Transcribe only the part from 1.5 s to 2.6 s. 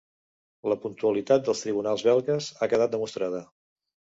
tribunals belgues